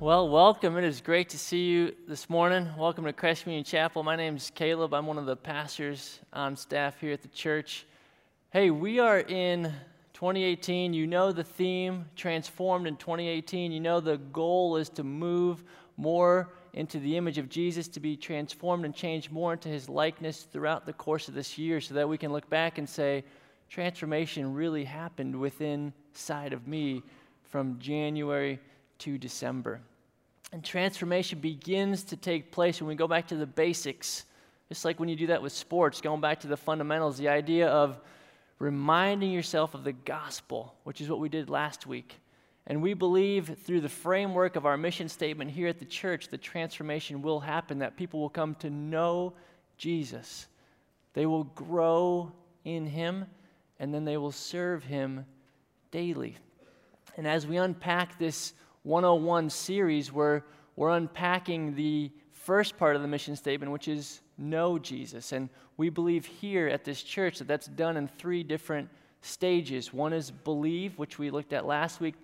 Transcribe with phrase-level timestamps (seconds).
[0.00, 0.76] Well, welcome.
[0.76, 2.68] It is great to see you this morning.
[2.78, 4.04] Welcome to Christ Community Chapel.
[4.04, 4.94] My name is Caleb.
[4.94, 7.84] I'm one of the pastors on staff here at the church.
[8.50, 9.64] Hey, we are in
[10.14, 10.94] 2018.
[10.94, 13.72] You know the theme, transformed in 2018.
[13.72, 15.64] You know the goal is to move
[15.96, 20.44] more into the image of Jesus, to be transformed and changed more into his likeness
[20.44, 23.24] throughout the course of this year so that we can look back and say,
[23.68, 27.02] transformation really happened within side of me
[27.42, 28.60] from January
[28.98, 29.80] to December.
[30.52, 34.24] And transformation begins to take place when we go back to the basics.
[34.68, 37.68] Just like when you do that with sports, going back to the fundamentals, the idea
[37.68, 38.00] of
[38.58, 42.18] reminding yourself of the gospel, which is what we did last week.
[42.66, 46.36] And we believe through the framework of our mission statement here at the church the
[46.36, 49.32] transformation will happen, that people will come to know
[49.78, 50.46] Jesus.
[51.14, 52.30] They will grow
[52.64, 53.24] in Him,
[53.78, 55.24] and then they will serve Him
[55.90, 56.36] daily.
[57.16, 60.44] And as we unpack this 101 series where
[60.76, 65.32] we're unpacking the first part of the mission statement, which is know Jesus.
[65.32, 68.88] And we believe here at this church that that's done in three different
[69.20, 69.92] stages.
[69.92, 72.14] One is believe, which we looked at last week.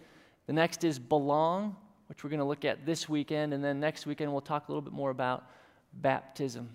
[0.47, 1.77] The next is belong,
[2.08, 3.52] which we're going to look at this weekend.
[3.52, 5.47] And then next weekend, we'll talk a little bit more about
[5.92, 6.70] baptism.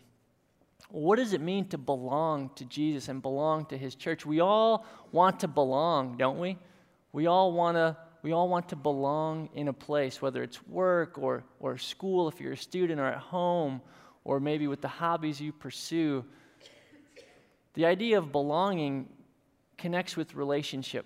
[0.89, 4.25] What does it mean to belong to Jesus and belong to his church?
[4.25, 6.57] We all want to belong, don't we?
[7.11, 11.17] We all want to we all want to belong in a place, whether it's work
[11.17, 13.81] or, or school if you're a student, or at home,
[14.23, 16.25] or maybe with the hobbies you pursue.
[17.75, 19.07] The idea of belonging
[19.77, 21.05] connects with relationship.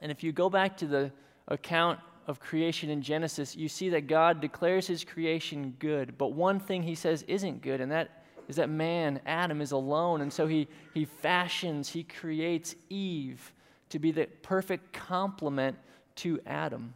[0.00, 1.10] And if you go back to the
[1.48, 6.16] account of creation in Genesis, you see that God declares his creation good.
[6.18, 10.20] But one thing he says isn't good, and that is that man, Adam, is alone.
[10.20, 13.52] And so he, he fashions, he creates Eve
[13.90, 15.76] to be the perfect complement
[16.18, 16.94] to Adam.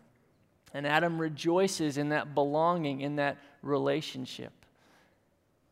[0.75, 4.53] And Adam rejoices in that belonging, in that relationship.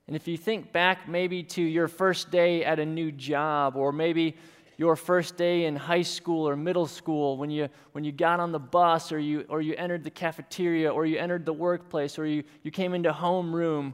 [0.07, 3.93] And if you think back maybe to your first day at a new job, or
[3.93, 4.37] maybe
[4.77, 8.51] your first day in high school or middle school when you, when you got on
[8.51, 12.27] the bus or you, or you entered the cafeteria or you entered the workplace or
[12.27, 13.93] you, you came into homeroom,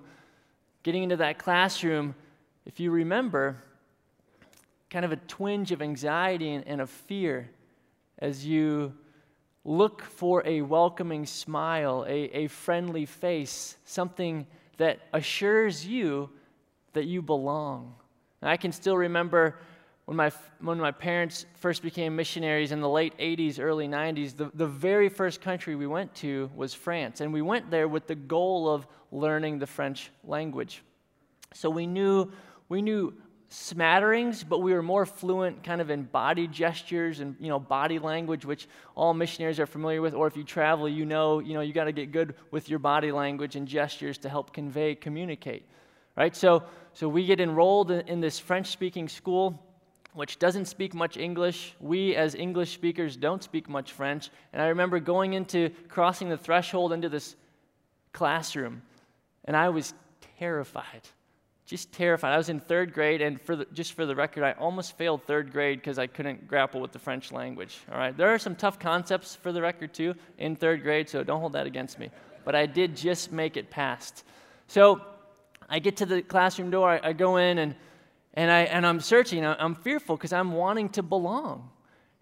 [0.84, 2.14] getting into that classroom,
[2.64, 3.56] if you remember,
[4.88, 7.50] kind of a twinge of anxiety and, and of fear
[8.20, 8.94] as you
[9.66, 14.46] look for a welcoming smile, a, a friendly face, something
[14.76, 16.30] that assures you
[16.92, 17.94] that you belong.
[18.40, 19.58] And I can still remember
[20.04, 24.52] when my, when my parents first became missionaries in the late 80s, early 90s, the,
[24.54, 27.20] the very first country we went to was France.
[27.20, 30.84] And we went there with the goal of learning the French language.
[31.54, 32.30] So we knew,
[32.68, 33.14] we knew
[33.48, 37.98] smatterings, but we were more fluent kind of in body gestures and you know body
[37.98, 40.14] language, which all missionaries are familiar with.
[40.14, 42.78] Or if you travel, you know you know you got to get good with your
[42.78, 45.64] body language and gestures to help convey, communicate,
[46.16, 46.34] right?
[46.34, 49.62] So so we get enrolled in, in this French-speaking school.
[50.14, 51.76] Which doesn't speak much English.
[51.78, 54.30] We, as English speakers, don't speak much French.
[54.54, 57.36] And I remember going into crossing the threshold into this
[58.14, 58.80] classroom,
[59.44, 59.92] and I was
[60.38, 61.02] terrified
[61.66, 62.32] just terrified.
[62.32, 65.24] I was in third grade, and for the, just for the record, I almost failed
[65.24, 67.78] third grade because I couldn't grapple with the French language.
[67.90, 71.24] All right, there are some tough concepts for the record too in third grade, so
[71.24, 72.10] don't hold that against me.
[72.44, 74.22] But I did just make it past.
[74.68, 75.00] So
[75.68, 77.74] I get to the classroom door, I, I go in, and
[78.34, 79.44] and I and I'm searching.
[79.44, 81.70] I'm fearful because I'm wanting to belong.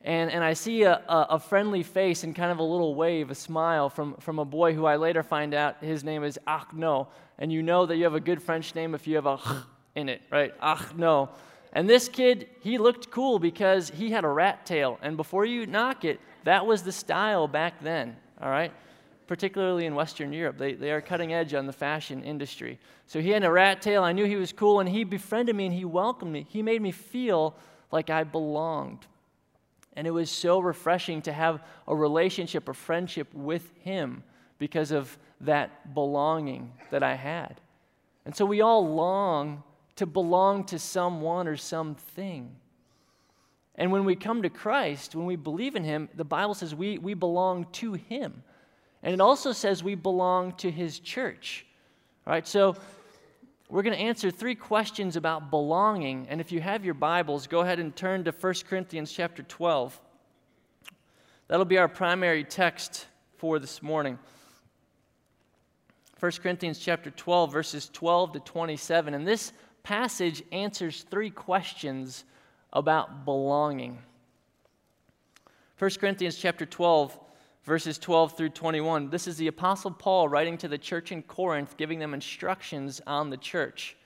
[0.05, 3.31] And, and I see a, a, a, friendly face and kind of a little wave,
[3.31, 7.07] a smile from, from a boy who I later find out his name is Achno.
[7.39, 9.39] And you know that you have a good French name if you have a
[9.95, 10.59] in it, right?
[10.61, 11.31] Achno.
[11.73, 14.99] And this kid, he looked cool because he had a rat tail.
[15.03, 18.73] And before you knock it, that was the style back then, all right?
[19.27, 20.59] Particularly in Western Europe.
[20.59, 22.79] They, they are cutting edge on the fashion industry.
[23.07, 24.03] So he had a rat tail.
[24.03, 26.47] I knew he was cool, and he befriended me and he welcomed me.
[26.49, 27.57] He made me feel
[27.91, 29.07] like I belonged.
[29.97, 34.23] And it was so refreshing to have a relationship, a friendship with Him
[34.59, 37.61] because of that belonging that I had.
[38.25, 39.63] And so we all long
[39.97, 42.51] to belong to someone or something.
[43.77, 46.99] And when we come to Christ, when we believe in Him, the Bible says we,
[46.99, 48.43] we belong to Him.
[49.03, 51.67] And it also says we belong to His church.
[52.27, 52.77] All right, so
[53.69, 56.27] we're going to answer three questions about belonging.
[56.29, 60.01] And if you have your Bibles, go ahead and turn to 1 Corinthians chapter 12.
[61.49, 63.07] That'll be our primary text
[63.39, 64.19] for this morning.
[66.21, 69.53] 1 Corinthians chapter 12 verses 12 to 27 and this
[69.83, 72.25] passage answers three questions
[72.73, 73.99] about belonging.
[75.79, 77.19] 1 Corinthians chapter 12
[77.65, 79.11] verses 12 through 21.
[79.11, 83.31] This is the Apostle Paul writing to the church in Corinth, giving them instructions on
[83.31, 83.97] the church.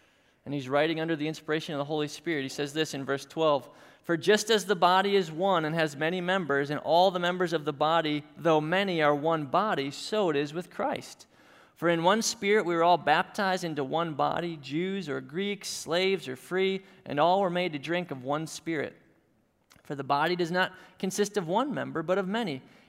[0.45, 2.43] And he's writing under the inspiration of the Holy Spirit.
[2.43, 3.69] He says this in verse 12
[4.05, 7.53] For just as the body is one and has many members, and all the members
[7.53, 11.27] of the body, though many, are one body, so it is with Christ.
[11.75, 16.27] For in one spirit we were all baptized into one body, Jews or Greeks, slaves
[16.27, 18.97] or free, and all were made to drink of one spirit.
[19.85, 22.63] For the body does not consist of one member, but of many.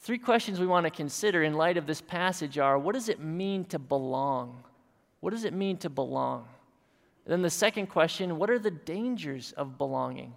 [0.00, 3.20] Three questions we want to consider in light of this passage are what does it
[3.20, 4.62] mean to belong?
[5.20, 6.46] What does it mean to belong?
[7.24, 10.34] And then the second question what are the dangers of belonging?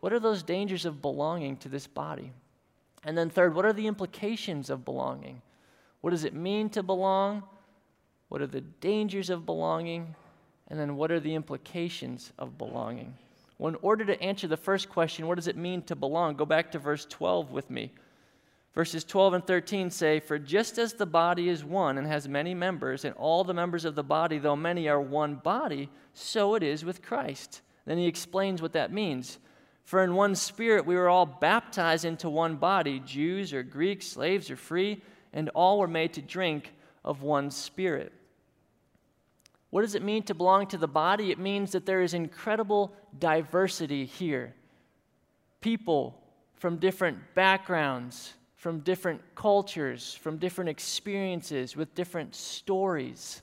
[0.00, 2.32] What are those dangers of belonging to this body?
[3.04, 5.40] And then, third, what are the implications of belonging?
[6.00, 7.42] What does it mean to belong?
[8.28, 10.14] What are the dangers of belonging?
[10.68, 13.14] And then what are the implications of belonging?
[13.58, 16.36] Well, in order to answer the first question, what does it mean to belong?
[16.36, 17.92] Go back to verse 12 with me.
[18.74, 22.54] Verses 12 and 13 say, For just as the body is one and has many
[22.54, 26.62] members, and all the members of the body, though many, are one body, so it
[26.62, 27.62] is with Christ.
[27.84, 29.38] Then he explains what that means.
[29.84, 34.50] For in one spirit we were all baptized into one body, Jews or Greeks, slaves
[34.50, 35.02] or free,
[35.32, 36.72] and all were made to drink
[37.04, 38.12] of one spirit.
[39.70, 41.30] What does it mean to belong to the body?
[41.30, 44.54] It means that there is incredible diversity here.
[45.60, 46.20] People
[46.56, 53.40] from different backgrounds, from different cultures, from different experiences, with different stories.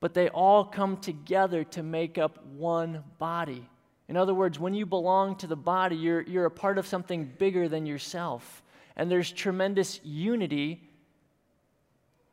[0.00, 3.68] But they all come together to make up one body.
[4.08, 7.30] In other words, when you belong to the body, you're, you're a part of something
[7.36, 8.62] bigger than yourself.
[8.96, 10.88] And there's tremendous unity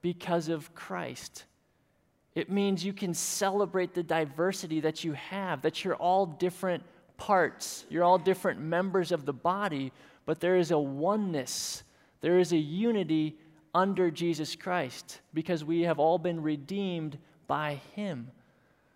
[0.01, 1.43] because of Christ.
[2.35, 6.83] It means you can celebrate the diversity that you have, that you're all different
[7.17, 9.91] parts, you're all different members of the body,
[10.25, 11.83] but there is a oneness,
[12.21, 13.37] there is a unity
[13.73, 17.17] under Jesus Christ because we have all been redeemed
[17.47, 18.31] by Him.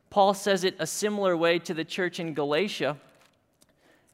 [0.10, 2.98] Paul says it a similar way to the church in Galatia.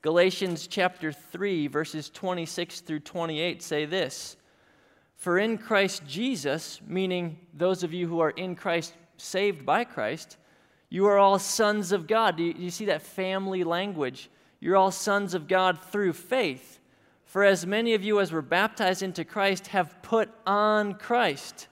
[0.01, 4.35] Galatians chapter 3, verses 26 through 28 say this
[5.15, 10.37] For in Christ Jesus, meaning those of you who are in Christ saved by Christ,
[10.95, 12.37] you are all sons of God.
[12.37, 14.29] Do you, do you, see that family language?
[14.61, 16.79] You're all sons of God through faith.
[17.25, 21.67] For as many of you as were baptized into Christ have put on Christ.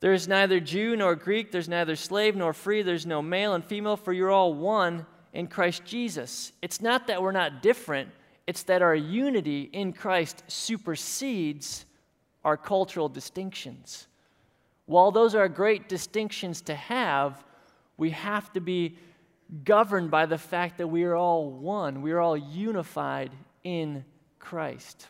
[0.00, 3.64] There is neither Jew nor Greek, there's neither slave nor free, there's no male and
[3.64, 6.52] female, for you're all one in Christ Jesus.
[6.60, 8.10] It's not that we're not different,
[8.46, 11.86] it's that our unity in Christ supersedes
[12.44, 14.06] our cultural distinctions.
[14.84, 17.42] While those are great distinctions to have,
[17.96, 18.98] we have to be
[19.64, 22.02] governed by the fact that we are all one.
[22.02, 23.30] We are all unified
[23.64, 24.04] in
[24.38, 25.08] Christ.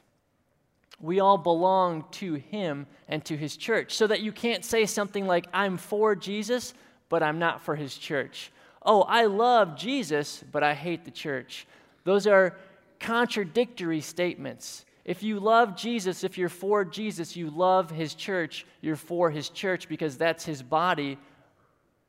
[1.01, 3.95] We all belong to Him and to His church.
[3.95, 6.75] So that you can't say something like, I'm for Jesus,
[7.09, 8.53] but I'm not for His church.
[8.83, 11.67] Oh, I love Jesus, but I hate the church.
[12.05, 12.57] Those are
[13.01, 14.85] contradictory statements.
[15.05, 19.49] If you love Jesus, if you're for Jesus, you love his church, you're for his
[19.51, 21.19] church because that's his body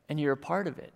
[0.08, 0.92] and you're a part of it.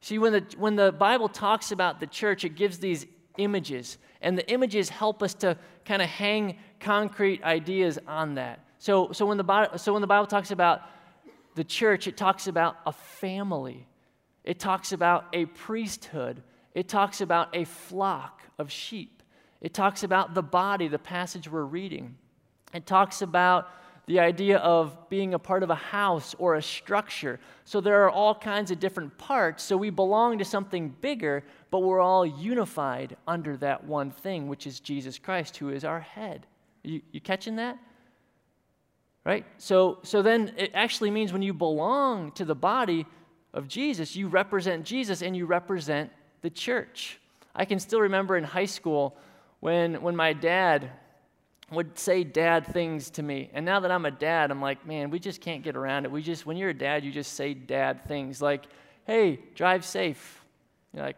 [0.00, 3.06] See, when the, when the Bible talks about the church, it gives these
[3.38, 8.60] images, and the images help us to kind of hang concrete ideas on that.
[8.78, 10.82] So, so, when the, so when the Bible talks about
[11.54, 13.86] the church, it talks about a family,
[14.42, 16.42] it talks about a priesthood,
[16.74, 19.22] it talks about a flock of sheep,
[19.60, 22.16] it talks about the body, the passage we're reading,
[22.74, 23.68] it talks about
[24.06, 27.38] the idea of being a part of a house or a structure.
[27.64, 29.62] So there are all kinds of different parts.
[29.62, 34.66] So we belong to something bigger, but we're all unified under that one thing, which
[34.66, 36.46] is Jesus Christ, who is our head.
[36.82, 37.78] You, you catching that?
[39.24, 39.46] Right?
[39.58, 43.06] So, so then it actually means when you belong to the body
[43.54, 47.20] of Jesus, you represent Jesus and you represent the church.
[47.54, 49.16] I can still remember in high school
[49.60, 50.90] when, when my dad
[51.72, 53.50] would say dad things to me.
[53.52, 56.10] And now that I'm a dad, I'm like, man, we just can't get around it.
[56.10, 58.64] We just, when you're a dad, you just say dad things like,
[59.06, 60.42] hey, drive safe.
[60.92, 61.16] You're like,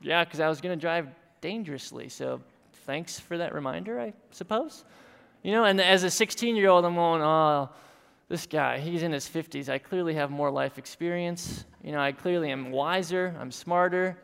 [0.00, 1.08] yeah, because I was going to drive
[1.40, 2.08] dangerously.
[2.08, 2.40] So
[2.86, 4.84] thanks for that reminder, I suppose.
[5.42, 7.68] You know, and as a 16 year old, I'm going, oh,
[8.28, 9.68] this guy, he's in his 50s.
[9.68, 11.64] I clearly have more life experience.
[11.82, 14.16] You know, I clearly am wiser, I'm smarter.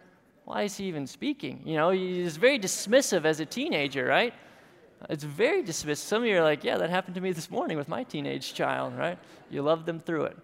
[0.44, 1.60] Why is he even speaking?
[1.64, 4.32] You know, he's very dismissive as a teenager, right?
[5.08, 5.96] It's very dismissive.
[5.96, 8.54] Some of you are like, yeah, that happened to me this morning with my teenage
[8.54, 9.18] child, right?
[9.50, 10.36] You love them through it.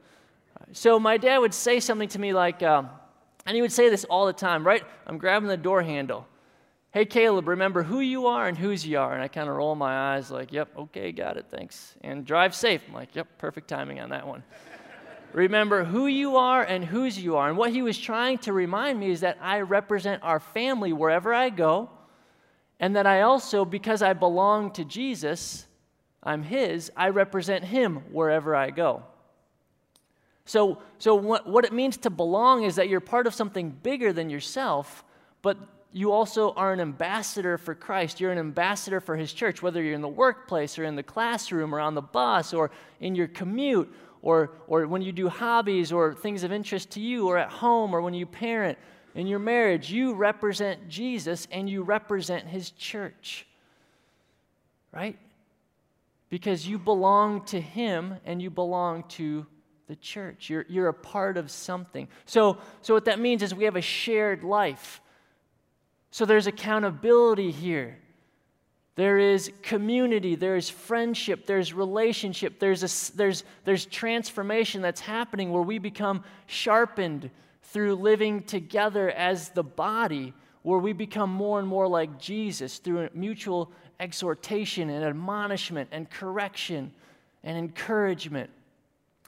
[0.72, 2.88] So my dad would say something to me like, um,
[3.46, 4.82] and he would say this all the time, right?
[5.06, 6.26] I'm grabbing the door handle.
[6.92, 9.12] Hey, Caleb, remember who you are and whose you are.
[9.12, 11.94] And I kind of roll my eyes, like, yep, okay, got it, thanks.
[12.02, 12.82] And drive safe.
[12.86, 14.44] I'm like, yep, perfect timing on that one.
[15.32, 17.48] remember who you are and whose you are.
[17.48, 21.34] And what he was trying to remind me is that I represent our family wherever
[21.34, 21.90] I go,
[22.84, 25.66] and that I also, because I belong to Jesus,
[26.22, 29.04] I'm his, I represent him wherever I go.
[30.44, 34.12] So, so what, what it means to belong is that you're part of something bigger
[34.12, 35.02] than yourself,
[35.40, 35.56] but
[35.92, 38.20] you also are an ambassador for Christ.
[38.20, 41.74] You're an ambassador for his church, whether you're in the workplace or in the classroom
[41.74, 46.12] or on the bus or in your commute or, or when you do hobbies or
[46.12, 48.76] things of interest to you or at home or when you parent.
[49.14, 53.46] In your marriage, you represent Jesus and you represent his church.
[54.92, 55.18] Right?
[56.30, 59.46] Because you belong to him and you belong to
[59.86, 60.50] the church.
[60.50, 62.08] You're, you're a part of something.
[62.26, 65.00] So, so, what that means is we have a shared life.
[66.10, 67.98] So, there's accountability here.
[68.96, 75.62] There is community, there's friendship, there's relationship, there's, a, there's, there's transformation that's happening where
[75.62, 77.30] we become sharpened
[77.64, 83.08] through living together as the body, where we become more and more like Jesus through
[83.14, 86.92] mutual exhortation and admonishment and correction
[87.42, 88.50] and encouragement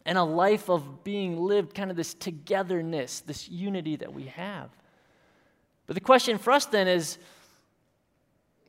[0.06, 4.70] and a life of being lived, kind of this togetherness, this unity that we have.
[5.86, 7.18] But the question for us then is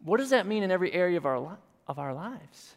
[0.04, 1.58] what does that mean in every area of our, li-
[1.88, 2.76] of our lives?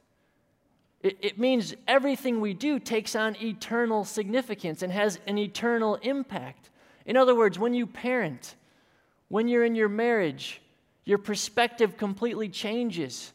[1.03, 6.70] It, it means everything we do takes on eternal significance and has an eternal impact.
[7.07, 8.55] In other words, when you parent,
[9.29, 10.61] when you're in your marriage,
[11.05, 13.33] your perspective completely changes.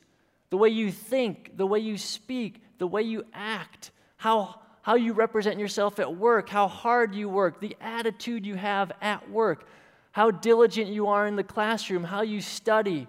[0.50, 5.14] The way you think, the way you speak, the way you act, how how you
[5.14, 9.68] represent yourself at work, how hard you work, the attitude you have at work,
[10.12, 13.08] how diligent you are in the classroom, how you study,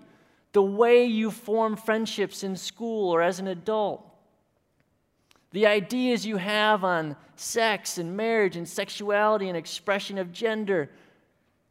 [0.54, 4.02] the way you form friendships in school or as an adult,
[5.56, 10.90] the ideas you have on sex and marriage and sexuality and expression of gender,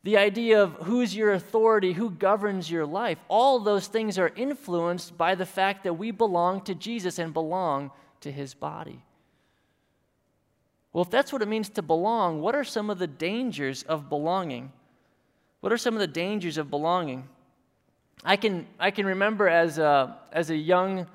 [0.02, 5.16] the idea of who's your authority, who governs your life, all those things are influenced
[5.20, 9.04] by the fact that we belong to Jesus and belong to his body.
[10.92, 14.10] Well, if that's what it means to belong, what are some of the dangers of
[14.10, 14.72] belonging?
[15.60, 17.30] What are some of the dangers of belonging?
[18.24, 21.06] I can, I can remember as a, as a young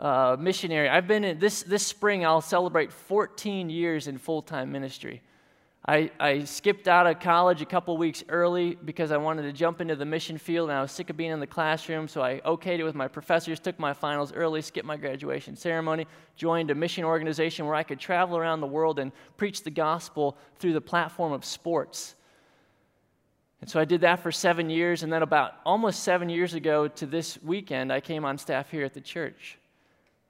[0.00, 4.70] uh, missionary, I've been in this, this spring, I'll celebrate 14 years in full time
[4.70, 5.22] ministry.
[5.86, 9.80] I, I skipped out of college a couple weeks early because I wanted to jump
[9.80, 12.08] into the mission field and I was sick of being in the classroom.
[12.08, 16.06] So I okayed it with my professors, took my finals early, skipped my graduation ceremony,
[16.36, 20.36] joined a mission organization where I could travel around the world and preach the gospel
[20.58, 22.16] through the platform of sports.
[23.60, 25.02] And so I did that for seven years.
[25.02, 28.84] And then, about almost seven years ago to this weekend, I came on staff here
[28.84, 29.58] at the church.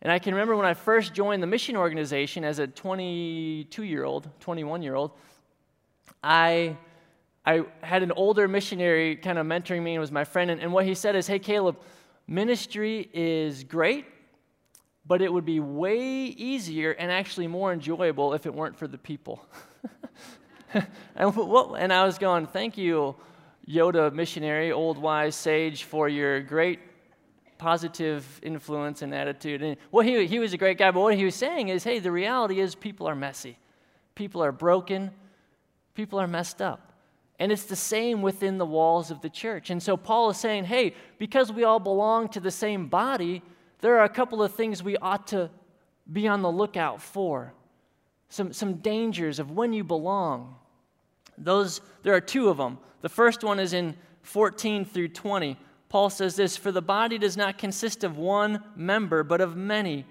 [0.00, 4.04] And I can remember when I first joined the mission organization as a 22 year
[4.04, 5.10] old, 21 year old.
[6.22, 6.76] I,
[7.44, 10.50] I had an older missionary kind of mentoring me and was my friend.
[10.50, 11.78] And, and what he said is, Hey, Caleb,
[12.28, 14.06] ministry is great,
[15.04, 18.98] but it would be way easier and actually more enjoyable if it weren't for the
[18.98, 19.44] people.
[21.16, 23.16] and, what, and I was going, Thank you,
[23.68, 26.78] Yoda missionary, old wise sage, for your great
[27.58, 29.62] positive influence and attitude.
[29.62, 31.98] And well, he, he was a great guy, but what he was saying is, hey,
[31.98, 33.58] the reality is people are messy.
[34.14, 35.10] people are broken,
[35.94, 36.92] people are messed up.
[37.38, 39.70] And it's the same within the walls of the church.
[39.70, 43.42] And so Paul is saying, hey, because we all belong to the same body,
[43.80, 45.50] there are a couple of things we ought to
[46.12, 47.52] be on the lookout for.
[48.28, 50.56] Some, some dangers of when you belong.
[51.36, 52.78] Those, there are two of them.
[53.02, 55.56] The first one is in 14 through 20.
[55.88, 60.04] Paul says this For the body does not consist of one member, but of many.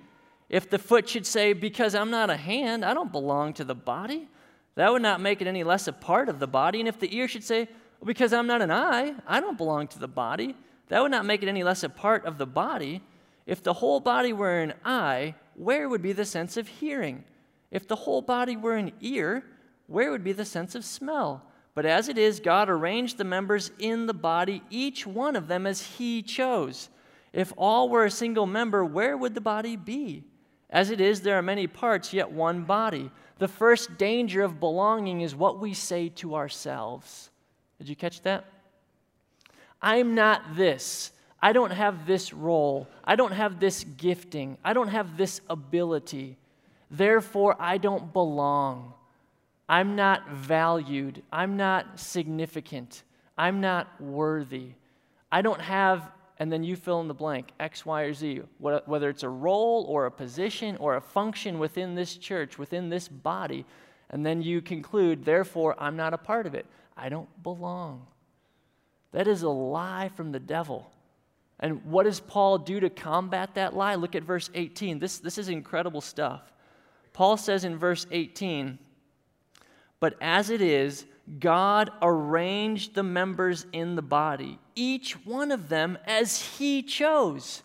[0.49, 3.75] If the foot should say, Because I'm not a hand, I don't belong to the
[3.75, 4.27] body,
[4.75, 6.79] that would not make it any less a part of the body.
[6.79, 7.67] And if the ear should say,
[8.03, 10.55] Because I'm not an eye, I don't belong to the body,
[10.89, 13.01] that would not make it any less a part of the body.
[13.45, 17.23] If the whole body were an eye, where would be the sense of hearing?
[17.71, 19.43] If the whole body were an ear,
[19.87, 21.43] where would be the sense of smell?
[21.77, 25.67] But as it is, God arranged the members in the body, each one of them
[25.67, 26.89] as He chose.
[27.33, 30.23] If all were a single member, where would the body be?
[30.71, 33.11] As it is, there are many parts, yet one body.
[33.37, 37.29] The first danger of belonging is what we say to ourselves.
[37.77, 38.45] Did you catch that?
[39.79, 41.11] I'm not this.
[41.39, 42.87] I don't have this role.
[43.03, 44.57] I don't have this gifting.
[44.63, 46.37] I don't have this ability.
[46.89, 48.95] Therefore, I don't belong.
[49.69, 51.23] I'm not valued.
[51.31, 53.03] I'm not significant.
[53.37, 54.71] I'm not worthy.
[55.31, 59.09] I don't have and then you fill in the blank X, Y, or Z, whether
[59.09, 63.65] it's a role or a position or a function within this church, within this body,
[64.11, 66.65] and then you conclude, therefore, I'm not a part of it.
[66.95, 68.05] I don't belong.
[69.11, 70.91] That is a lie from the devil.
[71.59, 73.95] And what does Paul do to combat that lie?
[73.95, 74.99] Look at verse 18.
[74.99, 76.53] This, this is incredible stuff.
[77.13, 78.77] Paul says in verse 18,
[79.99, 81.05] But as it is,
[81.39, 87.63] God arranged the members in the body, each one of them as He chose.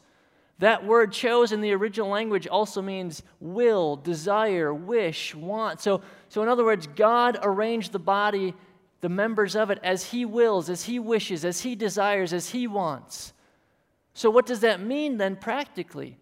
[0.58, 5.80] That word chose in the original language also means will, desire, wish, want.
[5.80, 8.54] So, so in other words, God arranged the body,
[9.00, 12.66] the members of it, as He wills, as He wishes, as He desires, as He
[12.66, 13.32] wants.
[14.14, 16.16] So, what does that mean then practically?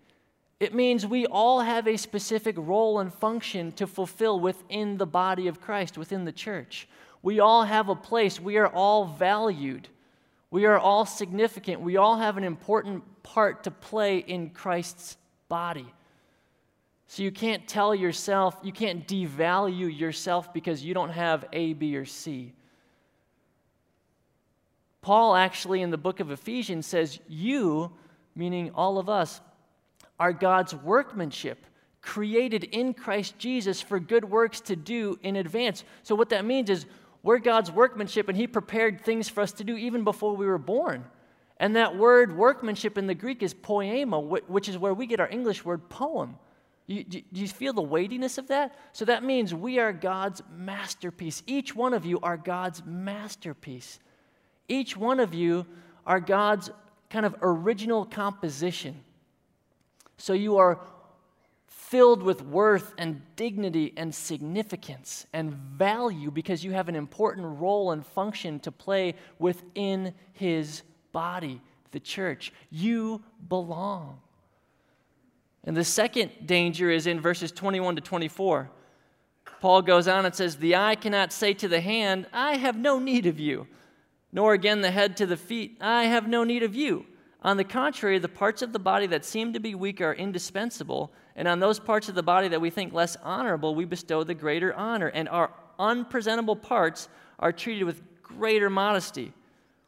[0.60, 5.48] It means we all have a specific role and function to fulfill within the body
[5.48, 6.86] of Christ, within the church.
[7.22, 8.38] We all have a place.
[8.38, 9.88] We are all valued.
[10.50, 11.80] We are all significant.
[11.80, 15.16] We all have an important part to play in Christ's
[15.48, 15.86] body.
[17.06, 21.96] So you can't tell yourself, you can't devalue yourself because you don't have A, B,
[21.96, 22.52] or C.
[25.02, 27.90] Paul actually in the book of Ephesians says, You,
[28.36, 29.40] meaning all of us,
[30.20, 31.66] are God's workmanship
[32.02, 35.84] created in Christ Jesus for good works to do in advance.
[36.02, 36.86] So, what that means is
[37.22, 40.58] we're God's workmanship, and He prepared things for us to do even before we were
[40.58, 41.04] born.
[41.58, 45.28] And that word workmanship in the Greek is poema, which is where we get our
[45.28, 46.36] English word poem.
[46.86, 48.76] You, do you feel the weightiness of that?
[48.92, 51.42] So that means we are God's masterpiece.
[51.46, 54.00] Each one of you are God's masterpiece.
[54.68, 55.66] Each one of you
[56.06, 56.70] are God's
[57.10, 59.04] kind of original composition.
[60.20, 60.78] So you are
[61.66, 67.90] filled with worth and dignity and significance and value because you have an important role
[67.90, 71.60] and function to play within his body,
[71.92, 72.52] the church.
[72.70, 74.20] You belong.
[75.64, 78.70] And the second danger is in verses 21 to 24.
[79.60, 82.98] Paul goes on and says, The eye cannot say to the hand, I have no
[82.98, 83.66] need of you,
[84.32, 87.06] nor again the head to the feet, I have no need of you.
[87.42, 91.10] On the contrary, the parts of the body that seem to be weak are indispensable,
[91.36, 94.34] and on those parts of the body that we think less honorable, we bestow the
[94.34, 99.32] greater honor, and our unpresentable parts are treated with greater modesty,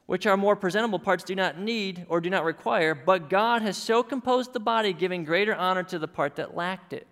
[0.07, 3.77] which our more presentable parts do not need or do not require, but God has
[3.77, 7.07] so composed the body, giving greater honor to the part that lacked it.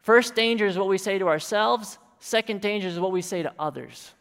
[0.00, 3.52] First danger is what we say to ourselves, second danger is what we say to
[3.58, 4.12] others.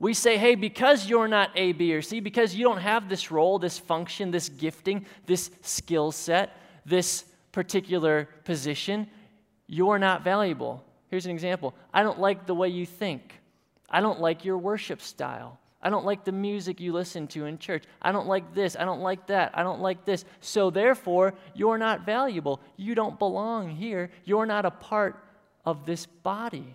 [0.00, 3.30] We say, hey, because you're not A, B, or C, because you don't have this
[3.30, 6.56] role, this function, this gifting, this skill set,
[6.86, 9.08] this particular position,
[9.66, 10.84] you're not valuable.
[11.10, 13.40] Here's an example I don't like the way you think,
[13.90, 15.58] I don't like your worship style.
[15.80, 17.84] I don't like the music you listen to in church.
[18.02, 18.76] I don't like this.
[18.76, 19.52] I don't like that.
[19.54, 20.24] I don't like this.
[20.40, 22.60] So, therefore, you're not valuable.
[22.76, 24.10] You don't belong here.
[24.24, 25.22] You're not a part
[25.64, 26.74] of this body.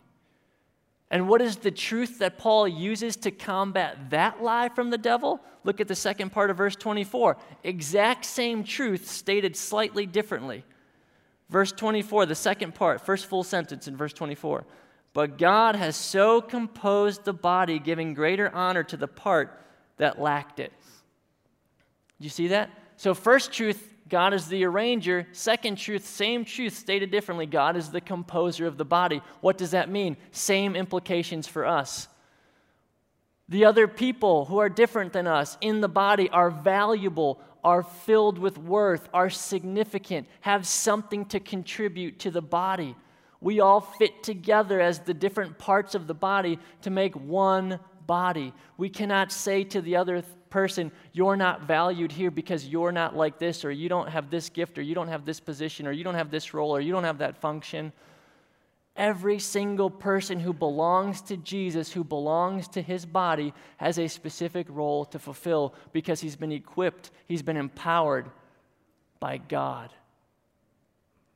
[1.13, 5.39] And what is the truth that Paul uses to combat that lie from the devil?
[5.63, 7.37] Look at the second part of verse 24.
[7.63, 10.63] Exact same truth stated slightly differently.
[11.51, 14.65] Verse 24, the second part, first full sentence in verse 24.
[15.13, 19.61] But God has so composed the body, giving greater honor to the part
[19.97, 20.73] that lacked it.
[22.19, 22.71] Do you see that?
[22.97, 25.27] So, first truth God is the arranger.
[25.31, 27.45] Second truth, same truth stated differently.
[27.45, 29.21] God is the composer of the body.
[29.41, 30.17] What does that mean?
[30.31, 32.07] Same implications for us.
[33.49, 38.37] The other people who are different than us in the body are valuable, are filled
[38.37, 42.95] with worth, are significant, have something to contribute to the body.
[43.41, 48.53] We all fit together as the different parts of the body to make one body.
[48.77, 53.39] We cannot say to the other person, You're not valued here because you're not like
[53.39, 56.03] this, or you don't have this gift, or you don't have this position, or you
[56.03, 57.91] don't have this role, or you don't have that function.
[58.95, 64.67] Every single person who belongs to Jesus, who belongs to his body, has a specific
[64.69, 68.29] role to fulfill because he's been equipped, he's been empowered
[69.19, 69.91] by God.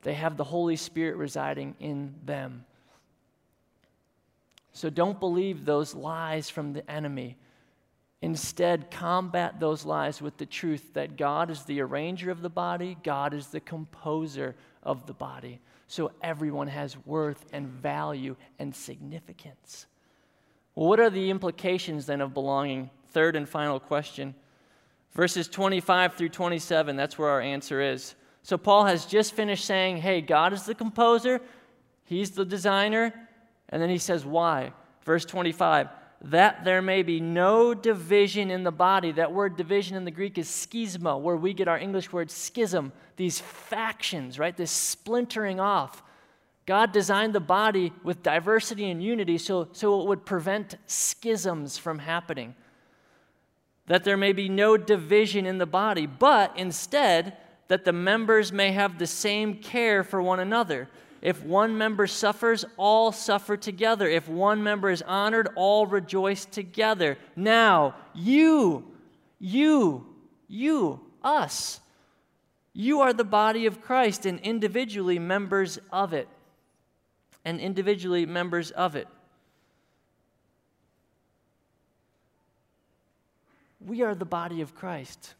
[0.02, 2.64] They have the Holy Spirit residing in them.
[4.72, 7.36] So don't believe those lies from the enemy.
[8.20, 12.96] Instead, combat those lies with the truth that God is the arranger of the body,
[13.04, 15.60] God is the composer of the body.
[15.86, 19.86] So everyone has worth and value and significance.
[20.74, 22.90] Well, what are the implications then of belonging?
[23.10, 24.34] Third and final question.
[25.12, 28.14] Verses 25 through 27, that's where our answer is.
[28.42, 31.40] So Paul has just finished saying, hey, God is the composer,
[32.08, 33.12] He's the designer,
[33.68, 34.72] and then he says, Why?
[35.04, 35.88] Verse 25,
[36.20, 39.12] that there may be no division in the body.
[39.12, 42.92] That word division in the Greek is schisma, where we get our English word schism,
[43.16, 44.56] these factions, right?
[44.56, 46.02] This splintering off.
[46.66, 52.00] God designed the body with diversity and unity so, so it would prevent schisms from
[52.00, 52.54] happening.
[53.86, 57.36] That there may be no division in the body, but instead,
[57.68, 60.88] that the members may have the same care for one another.
[61.20, 64.08] If one member suffers, all suffer together.
[64.08, 67.18] If one member is honored, all rejoice together.
[67.34, 68.84] Now, you,
[69.38, 70.06] you,
[70.46, 71.80] you, us,
[72.72, 76.28] you are the body of Christ and individually members of it.
[77.44, 79.08] And individually members of it.
[83.80, 85.34] We are the body of Christ.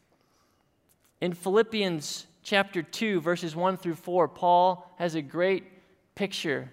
[1.21, 5.65] In Philippians chapter 2, verses 1 through 4, Paul has a great
[6.15, 6.71] picture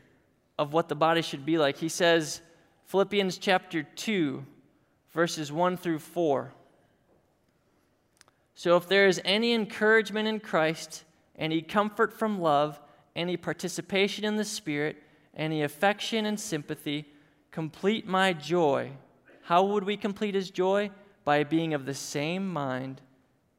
[0.58, 1.76] of what the body should be like.
[1.76, 2.40] He says,
[2.86, 4.44] Philippians chapter 2,
[5.12, 6.52] verses 1 through 4.
[8.54, 11.04] So if there is any encouragement in Christ,
[11.36, 12.80] any comfort from love,
[13.14, 14.96] any participation in the Spirit,
[15.36, 17.06] any affection and sympathy,
[17.50, 18.92] complete my joy.
[19.42, 20.90] How would we complete his joy?
[21.24, 23.00] By being of the same mind,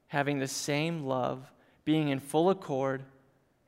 [0.07, 1.51] having the same love
[1.87, 3.01] being in full accord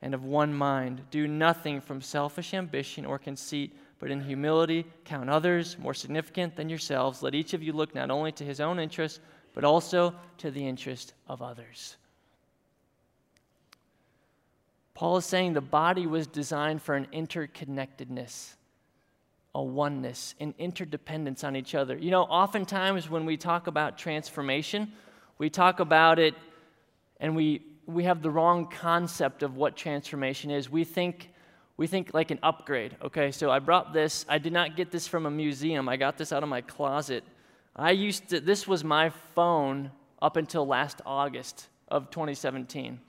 [0.02, 1.00] and of one mind.
[1.10, 6.68] Do nothing from selfish ambition or conceit, but in humility count others more significant than
[6.68, 7.22] yourselves.
[7.22, 9.20] Let each of you look not only to his own interest,
[9.54, 11.96] but also to the interest of others.
[14.92, 18.52] Paul is saying the body was designed for an interconnectedness,
[19.54, 21.96] a oneness, an interdependence on each other.
[21.96, 24.92] You know, oftentimes when we talk about transformation,
[25.38, 26.34] we talk about it
[27.18, 30.70] and we we have the wrong concept of what transformation is.
[30.70, 31.30] We think
[31.80, 32.94] we think like an upgrade.
[33.02, 34.26] Okay, so I brought this.
[34.28, 35.88] I did not get this from a museum.
[35.88, 37.24] I got this out of my closet.
[37.74, 43.00] I used to, this was my phone up until last August of 2017.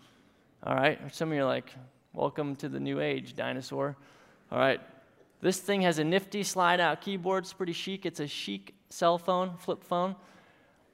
[0.64, 1.70] All right, some of you are like,
[2.14, 3.98] welcome to the new age, dinosaur.
[4.54, 4.80] All right,
[5.42, 7.44] this thing has a nifty slide out keyboard.
[7.44, 8.06] It's pretty chic.
[8.06, 10.16] It's a chic cell phone, flip phone.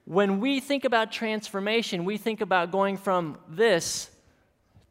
[0.07, 4.09] When we think about transformation, we think about going from this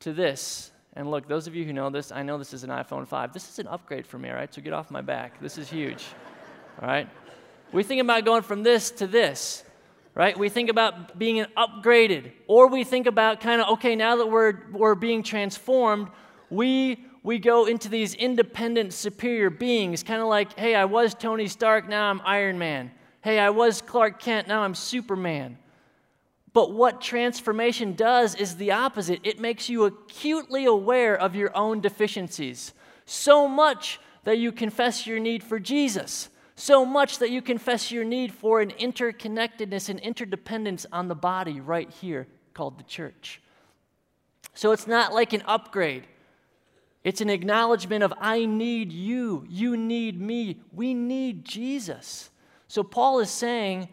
[0.00, 0.70] to this.
[0.92, 3.32] And look, those of you who know this, I know this is an iPhone 5.
[3.32, 4.52] This is an upgrade for me, all right?
[4.52, 5.40] So get off my back.
[5.40, 6.04] This is huge,
[6.82, 7.08] all right?
[7.72, 9.64] We think about going from this to this,
[10.14, 10.38] right?
[10.38, 14.70] We think about being upgraded, or we think about kind of, okay, now that we're,
[14.70, 16.08] we're being transformed,
[16.50, 21.48] we, we go into these independent, superior beings, kind of like, hey, I was Tony
[21.48, 22.90] Stark, now I'm Iron Man.
[23.26, 25.58] Hey, I was Clark Kent, now I'm Superman.
[26.52, 31.80] But what transformation does is the opposite it makes you acutely aware of your own
[31.80, 32.72] deficiencies.
[33.04, 36.28] So much that you confess your need for Jesus.
[36.54, 41.60] So much that you confess your need for an interconnectedness and interdependence on the body
[41.60, 43.42] right here called the church.
[44.54, 46.06] So it's not like an upgrade.
[47.02, 49.44] It's an acknowledgement of, I need you.
[49.48, 50.60] You need me.
[50.72, 52.30] We need Jesus.
[52.68, 53.88] So Paul is saying,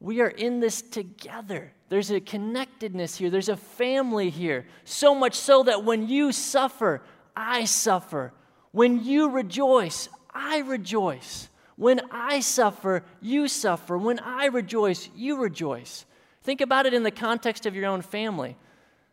[0.00, 1.72] we are in this together.
[1.88, 4.66] There's a connectedness here, there's a family here.
[4.84, 7.02] So much so that when you suffer,
[7.36, 8.32] I suffer.
[8.72, 11.48] When you rejoice, I rejoice.
[11.76, 13.96] When I suffer, you suffer.
[13.98, 16.04] When I rejoice, you rejoice.
[16.42, 18.56] Think about it in the context of your own family.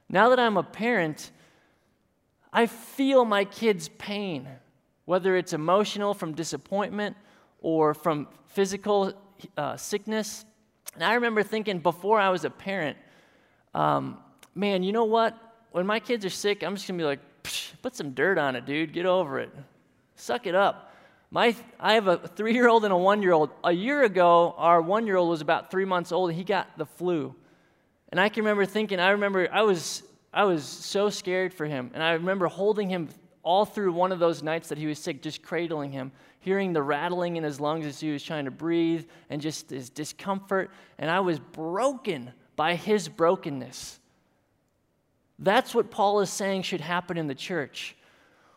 [0.09, 1.31] Now that I'm a parent,
[2.51, 4.47] I feel my kids' pain,
[5.05, 7.17] whether it's emotional from disappointment
[7.63, 9.13] or from physical
[9.57, 10.45] uh, sickness.
[10.93, 12.97] And I remember thinking before I was a parent,
[13.73, 14.19] um,
[14.53, 15.35] man, you know what?
[15.71, 17.19] When my kids are sick, I'm just gonna be like,
[17.81, 18.93] put some dirt on it, dude.
[18.93, 19.51] Get over it.
[20.15, 20.91] Suck it up.
[21.31, 23.49] My, I have a three year old and a one year old.
[23.63, 26.31] A year ago, our one year old was about three months old.
[26.31, 27.33] He got the flu.
[28.09, 31.89] And I can remember thinking, I remember I was, I was so scared for him.
[31.95, 33.09] And I remember holding him
[33.43, 36.81] all through one of those nights that he was sick, just cradling him, hearing the
[36.81, 40.71] rattling in his lungs as he was trying to breathe and just his discomfort.
[40.97, 43.99] And I was broken by his brokenness.
[45.39, 47.95] That's what Paul is saying should happen in the church.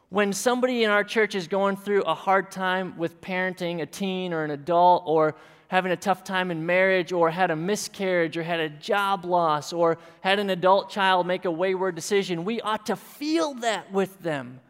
[0.09, 4.33] When somebody in our church is going through a hard time with parenting a teen
[4.33, 5.35] or an adult, or
[5.67, 9.73] having a tough time in marriage, or had a miscarriage, or had a job loss,
[9.73, 14.23] or had an adult child make a wayward decision, we ought to feel that with
[14.23, 14.61] them.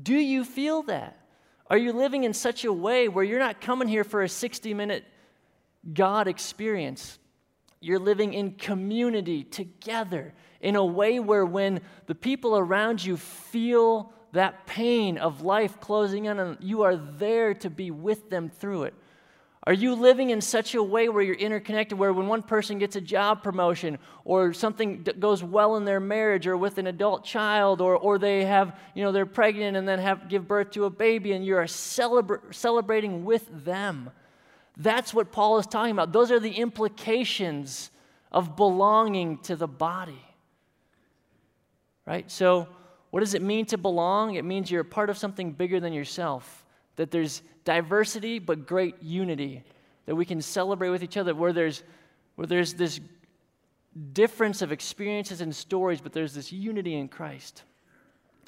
[0.00, 1.18] Do you feel that?
[1.68, 4.74] Are you living in such a way where you're not coming here for a 60
[4.74, 5.04] minute
[5.92, 7.18] God experience?
[7.80, 14.12] You're living in community together in a way where when the people around you feel
[14.32, 18.84] that pain of life closing in and you are there to be with them through
[18.84, 18.94] it?
[19.68, 22.96] Are you living in such a way where you're interconnected, where when one person gets
[22.96, 27.82] a job promotion or something goes well in their marriage or with an adult child
[27.82, 30.90] or, or they have, you know, they're pregnant and then have give birth to a
[30.90, 34.08] baby and you're celebra- celebrating with them?
[34.78, 36.12] That's what Paul is talking about.
[36.12, 37.90] Those are the implications
[38.32, 40.24] of belonging to the body.
[42.06, 42.30] Right?
[42.30, 42.68] So
[43.10, 44.36] what does it mean to belong?
[44.36, 46.57] It means you're a part of something bigger than yourself,
[46.98, 49.62] that there's diversity but great unity,
[50.06, 51.84] that we can celebrate with each other, where there's,
[52.34, 53.00] where there's this
[54.12, 57.62] difference of experiences and stories, but there's this unity in Christ.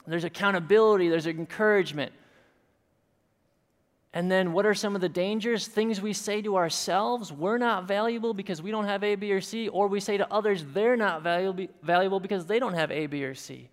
[0.04, 2.12] There's accountability, there's encouragement.
[4.12, 5.68] And then, what are some of the dangers?
[5.68, 9.40] Things we say to ourselves, we're not valuable because we don't have A, B, or
[9.40, 13.22] C, or we say to others, they're not valuable, because they don't have A, B,
[13.24, 13.68] or C.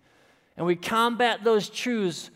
[0.56, 2.30] And we combat those truths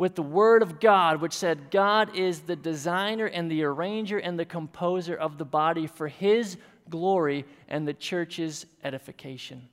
[0.00, 4.38] with the Word of God, which said God is the designer and the arranger and
[4.38, 6.56] the composer of the body for His
[6.88, 9.68] glory and the church's edification.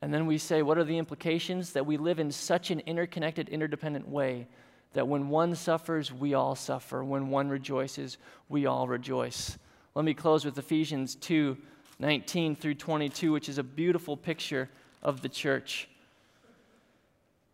[0.00, 1.72] And then we say, what are the implications?
[1.72, 4.46] That we live in such an interconnected, interdependent way
[4.92, 7.02] that when one suffers, we all suffer.
[7.02, 9.58] When one rejoices, we all rejoice.
[9.96, 11.56] Let me close with Ephesians 2
[11.98, 14.70] 19 through 22, which is a beautiful picture
[15.02, 15.88] of the church.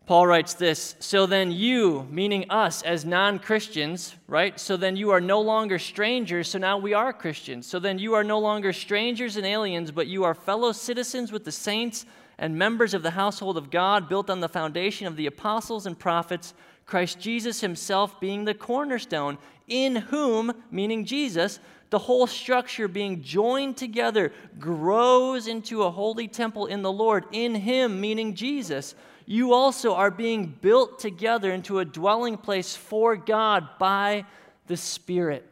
[0.05, 4.59] Paul writes this So then, you, meaning us as non Christians, right?
[4.59, 7.65] So then you are no longer strangers, so now we are Christians.
[7.65, 11.43] So then you are no longer strangers and aliens, but you are fellow citizens with
[11.43, 12.05] the saints
[12.37, 15.97] and members of the household of God, built on the foundation of the apostles and
[15.97, 16.53] prophets,
[16.85, 19.37] Christ Jesus himself being the cornerstone,
[19.67, 26.65] in whom, meaning Jesus, the whole structure being joined together grows into a holy temple
[26.67, 28.93] in the Lord, in him, meaning Jesus
[29.25, 34.25] you also are being built together into a dwelling place for God by
[34.67, 35.49] the Spirit.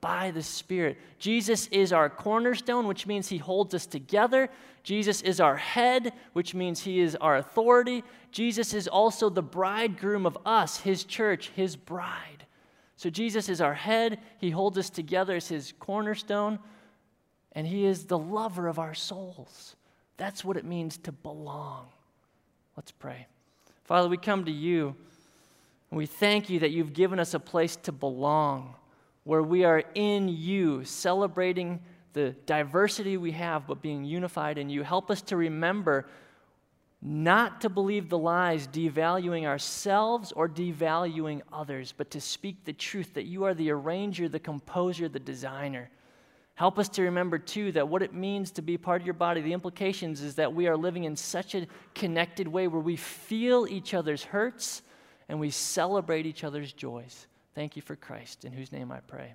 [0.00, 0.98] By the Spirit.
[1.18, 4.48] Jesus is our cornerstone, which means he holds us together.
[4.82, 8.04] Jesus is our head, which means he is our authority.
[8.30, 12.46] Jesus is also the bridegroom of us, his church, his bride.
[12.96, 16.58] So Jesus is our head, he holds us together as his cornerstone,
[17.52, 19.76] and he is the lover of our souls.
[20.16, 21.88] That's what it means to belong.
[22.76, 23.26] Let's pray.
[23.84, 24.94] Father, we come to you
[25.90, 28.74] and we thank you that you've given us a place to belong
[29.24, 31.80] where we are in you, celebrating
[32.12, 34.82] the diversity we have, but being unified in you.
[34.82, 36.06] Help us to remember
[37.02, 43.14] not to believe the lies, devaluing ourselves or devaluing others, but to speak the truth
[43.14, 45.90] that you are the arranger, the composer, the designer.
[46.56, 49.42] Help us to remember, too, that what it means to be part of your body,
[49.42, 53.66] the implications is that we are living in such a connected way where we feel
[53.68, 54.80] each other's hurts
[55.28, 57.26] and we celebrate each other's joys.
[57.54, 59.34] Thank you for Christ, in whose name I pray.